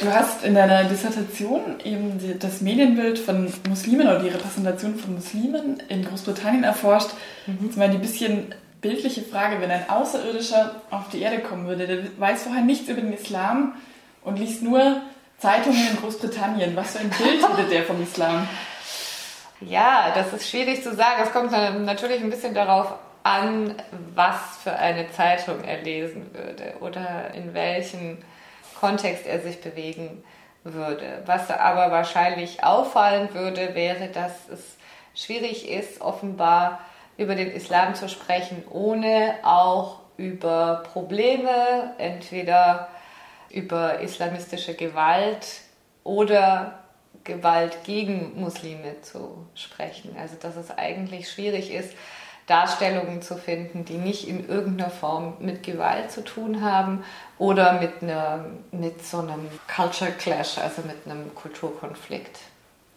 [0.00, 5.82] Du hast in deiner Dissertation eben das Medienbild von Muslimen oder die Repräsentation von Muslimen
[5.88, 7.10] in Großbritannien erforscht.
[7.46, 7.58] Mhm.
[7.66, 11.98] Jetzt mal die bisschen bildliche Frage, wenn ein Außerirdischer auf die Erde kommen würde, der
[12.18, 13.74] weiß vorher nichts über den Islam
[14.22, 15.02] und liest nur
[15.38, 16.74] Zeitungen in Großbritannien.
[16.76, 18.48] Was für ein Bild hätte der vom Islam?
[19.60, 21.20] Ja, das ist schwierig zu sagen.
[21.22, 23.74] Es kommt natürlich ein bisschen darauf an,
[24.14, 28.16] was für eine Zeitung er lesen würde oder in welchem
[28.80, 30.24] Kontext er sich bewegen
[30.64, 31.22] würde.
[31.26, 34.76] Was aber wahrscheinlich auffallen würde, wäre, dass es
[35.14, 36.80] schwierig ist, offenbar
[37.18, 42.88] über den Islam zu sprechen, ohne auch über Probleme, entweder
[43.50, 45.46] über islamistische Gewalt
[46.04, 46.78] oder
[47.24, 50.16] Gewalt gegen Muslime zu sprechen.
[50.18, 51.94] Also dass es eigentlich schwierig ist,
[52.50, 57.04] Darstellungen zu finden, die nicht in irgendeiner Form mit Gewalt zu tun haben
[57.38, 62.40] oder mit, einer, mit so einem Culture Clash, also mit einem Kulturkonflikt.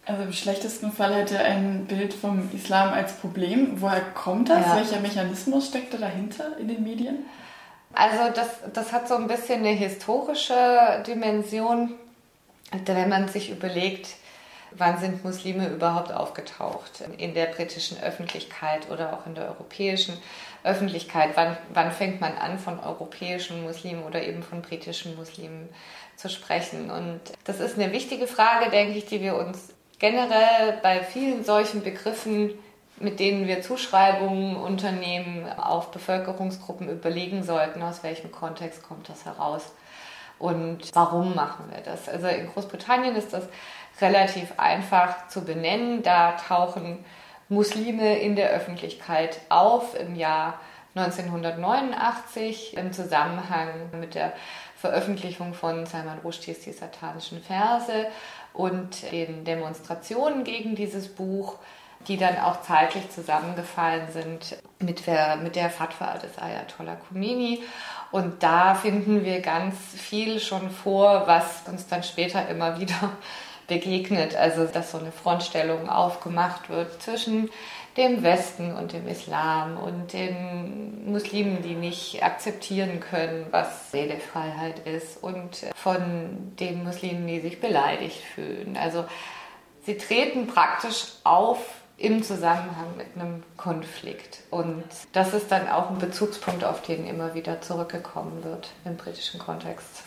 [0.05, 3.79] Also im schlechtesten Fall hätte ein Bild vom Islam als Problem.
[3.79, 4.65] Woher kommt das?
[4.65, 4.75] Ja.
[4.75, 7.19] Welcher Mechanismus steckt da dahinter in den Medien?
[7.93, 11.93] Also das, das hat so ein bisschen eine historische Dimension,
[12.85, 14.07] wenn man sich überlegt,
[14.77, 20.17] wann sind Muslime überhaupt aufgetaucht in der britischen Öffentlichkeit oder auch in der europäischen
[20.63, 21.31] Öffentlichkeit?
[21.35, 25.69] Wann, wann fängt man an, von europäischen Muslimen oder eben von britischen Muslimen
[26.15, 26.91] zu sprechen?
[26.91, 31.83] Und das ist eine wichtige Frage, denke ich, die wir uns generell bei vielen solchen
[31.83, 32.51] Begriffen
[32.99, 39.71] mit denen wir Zuschreibungen unternehmen, auf Bevölkerungsgruppen überlegen sollten, aus welchem Kontext kommt das heraus
[40.43, 42.09] und warum machen wir das.
[42.09, 43.47] Also in Großbritannien ist das
[44.01, 46.03] relativ einfach zu benennen.
[46.03, 47.05] Da tauchen
[47.47, 50.59] Muslime in der Öffentlichkeit auf im Jahr
[50.95, 54.33] 1989 im Zusammenhang mit der
[54.75, 58.07] Veröffentlichung von Salman Rushdies Die satanischen Verse
[58.51, 61.55] und den Demonstrationen gegen dieses Buch,
[62.07, 67.63] die dann auch zeitlich zusammengefallen sind mit der, mit der Fatwa des Ayatollah Khomeini.
[68.11, 73.11] Und da finden wir ganz viel schon vor, was uns dann später immer wieder
[73.67, 74.35] begegnet.
[74.35, 77.49] Also, dass so eine Frontstellung aufgemacht wird zwischen
[77.97, 85.21] dem Westen und dem Islam und den Muslimen, die nicht akzeptieren können, was Redefreiheit ist
[85.21, 88.77] und von den Muslimen, die sich beleidigt fühlen.
[88.77, 89.05] Also
[89.85, 91.59] sie treten praktisch auf
[91.97, 94.39] im Zusammenhang mit einem Konflikt.
[94.49, 94.83] Und
[95.13, 100.03] das ist dann auch ein Bezugspunkt, auf den immer wieder zurückgekommen wird im britischen Kontext.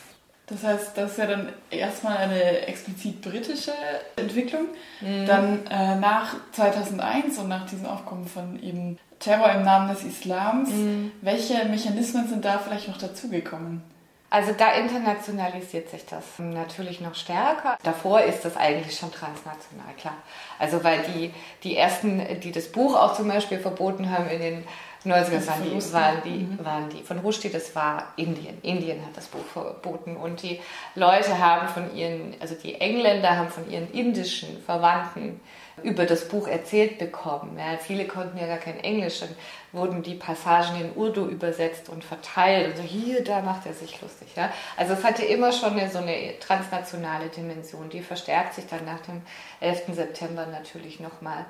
[0.47, 3.73] Das heißt, das ist ja dann erstmal eine explizit britische
[4.15, 4.67] Entwicklung.
[5.01, 5.27] Mhm.
[5.27, 10.71] Dann äh, nach 2001 und nach diesem Aufkommen von eben Terror im Namen des Islams,
[10.71, 11.11] mhm.
[11.21, 13.83] welche Mechanismen sind da vielleicht noch dazugekommen?
[14.29, 17.79] Also da internationalisiert sich das natürlich noch stärker.
[17.85, 20.17] Davor ist das eigentlich schon transnational, klar.
[20.59, 21.33] Also weil die,
[21.63, 24.65] die ersten, die das Buch auch zum Beispiel verboten haben in den
[25.07, 28.59] 90er waren die, waren, die, waren die von Rushdie, das war Indien.
[28.63, 30.61] Indien hat das Buch verboten und die
[30.95, 35.41] Leute haben von ihren, also die Engländer haben von ihren indischen Verwandten
[35.83, 37.59] über das Buch erzählt bekommen.
[37.59, 39.29] Ja, viele konnten ja gar kein Englisch, dann
[39.73, 44.01] wurden die Passagen in Urdu übersetzt und verteilt und so hier, da macht er sich
[44.01, 44.29] lustig.
[44.37, 44.51] Ja.
[44.77, 49.01] Also es hatte immer schon eine, so eine transnationale Dimension, die verstärkt sich dann nach
[49.01, 49.23] dem
[49.61, 49.95] 11.
[49.95, 51.45] September natürlich nochmal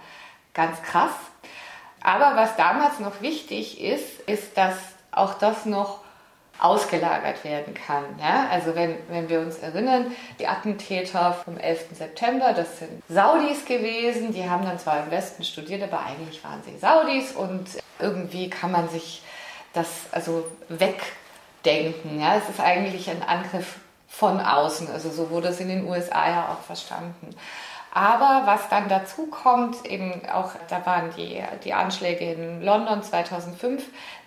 [0.55, 1.15] ganz krass.
[2.03, 4.77] Aber was damals noch wichtig ist, ist, dass
[5.11, 6.01] auch das noch
[6.59, 8.05] ausgelagert werden kann.
[8.21, 8.49] Ja?
[8.51, 11.87] Also wenn, wenn wir uns erinnern, die Attentäter vom 11.
[11.93, 16.63] September, das sind Saudis gewesen, die haben dann zwar im Westen studiert, aber eigentlich waren
[16.65, 17.67] sie Saudis und
[17.99, 19.23] irgendwie kann man sich
[19.73, 22.21] das also wegdenken.
[22.21, 22.37] Ja?
[22.37, 23.77] Es ist eigentlich ein Angriff
[24.09, 27.37] von außen, also so wurde es in den USA ja auch verstanden.
[27.97, 33.83] Aber was dann dazu kommt, eben auch, da waren die, die Anschläge in London 2005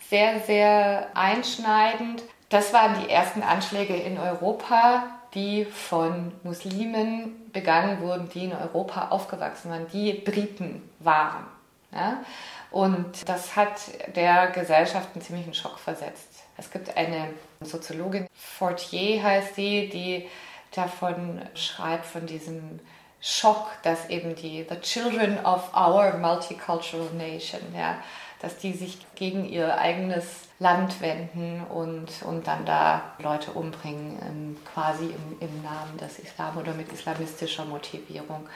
[0.09, 2.23] sehr, sehr einschneidend.
[2.49, 5.03] Das waren die ersten Anschläge in Europa,
[5.35, 11.45] die von Muslimen begangen wurden, die in Europa aufgewachsen waren, die Briten waren.
[11.93, 12.23] Ja?
[12.71, 13.81] Und das hat
[14.15, 16.43] der Gesellschaft einen ziemlichen Schock versetzt.
[16.57, 20.27] Es gibt eine Soziologin, Fortier heißt sie, die
[20.71, 22.79] davon schreibt, von diesem
[23.21, 27.95] Schock, dass eben die The Children of Our Multicultural Nation, ja,
[28.41, 30.25] dass die sich gegen ihr eigenes
[30.59, 36.73] Land wenden und, und dann da Leute umbringen, quasi im, im Namen des Islam oder
[36.73, 38.47] mit islamistischer Motivierung.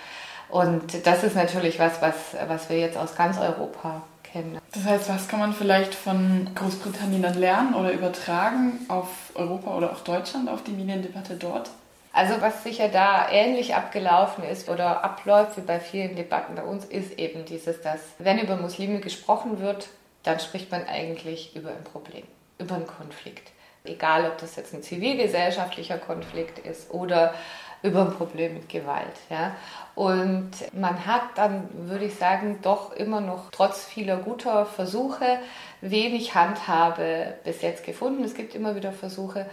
[0.49, 2.15] Und das ist natürlich was, was,
[2.47, 4.59] was wir jetzt aus ganz Europa kennen.
[4.73, 9.91] Das heißt, was kann man vielleicht von Großbritannien dann lernen oder übertragen auf Europa oder
[9.91, 11.69] auch Deutschland, auf die Mediendebatte dort?
[12.13, 16.85] Also was sicher da ähnlich abgelaufen ist oder abläuft wie bei vielen Debatten bei uns,
[16.85, 19.87] ist eben dieses, dass wenn über Muslime gesprochen wird,
[20.21, 22.23] dann spricht man eigentlich über ein Problem,
[22.59, 23.51] über einen Konflikt.
[23.83, 27.33] Egal, ob das jetzt ein zivilgesellschaftlicher Konflikt ist oder
[27.81, 29.19] über ein Problem mit Gewalt.
[29.29, 29.55] Ja.
[29.95, 35.39] Und man hat dann, würde ich sagen, doch immer noch trotz vieler guter Versuche
[35.81, 38.23] wenig Handhabe bis jetzt gefunden.
[38.23, 39.47] Es gibt immer wieder Versuche,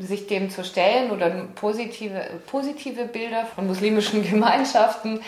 [0.00, 5.20] sich dem zu stellen oder positive, positive Bilder von muslimischen Gemeinschaften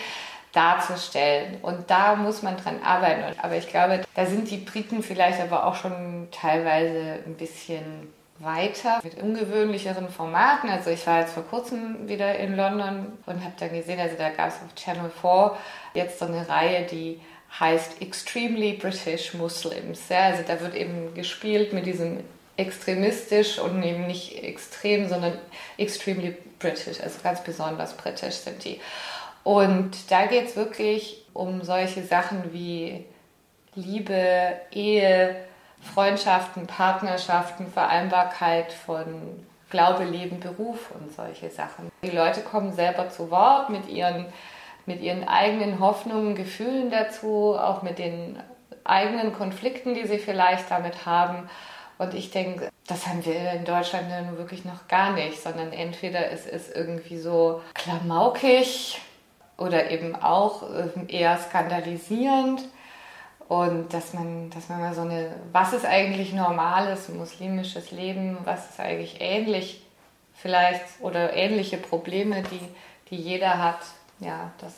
[0.51, 1.57] darzustellen.
[1.61, 3.37] Und da muss man dran arbeiten.
[3.41, 8.99] Aber ich glaube, da sind die Briten vielleicht aber auch schon teilweise ein bisschen weiter
[9.03, 10.69] mit ungewöhnlicheren Formaten.
[10.69, 14.29] Also ich war jetzt vor kurzem wieder in London und habe dann gesehen, also da
[14.29, 15.57] gab es auf Channel 4
[15.93, 17.19] jetzt so eine Reihe, die
[17.59, 20.09] heißt Extremely British Muslims.
[20.09, 22.21] Ja, also da wird eben gespielt mit diesem
[22.61, 25.37] extremistisch und eben nicht extrem, sondern
[25.77, 28.79] extremely British, also ganz besonders britisch sind die.
[29.43, 33.05] Und da geht es wirklich um solche Sachen wie
[33.75, 35.35] Liebe, Ehe,
[35.81, 39.05] Freundschaften, Partnerschaften, Vereinbarkeit von
[39.69, 41.91] Glaube, Leben, Beruf und solche Sachen.
[42.03, 44.25] Die Leute kommen selber zu Wort mit ihren,
[44.85, 48.37] mit ihren eigenen Hoffnungen, Gefühlen dazu, auch mit den
[48.83, 51.49] eigenen Konflikten, die sie vielleicht damit haben.
[52.01, 56.31] Und ich denke, das haben wir in Deutschland nun wirklich noch gar nicht, sondern entweder
[56.31, 58.99] es ist irgendwie so klamaukig
[59.55, 62.63] oder eben auch ähm, eher skandalisierend
[63.47, 68.71] und dass man, dass man mal so eine, was ist eigentlich normales muslimisches Leben, was
[68.71, 69.85] ist eigentlich ähnlich
[70.33, 72.61] vielleicht oder ähnliche Probleme, die,
[73.11, 73.81] die jeder hat,
[74.19, 74.73] ja, das,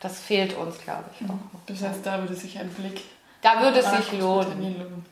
[0.00, 1.34] das fehlt uns, glaube ich, auch.
[1.66, 3.02] Das heißt, da würde sich ein Blick.
[3.42, 5.04] Da würde es sich lohnen.